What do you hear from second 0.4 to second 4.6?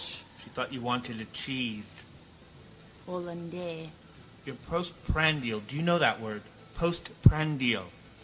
thought you wanted a cheese hollandais. Your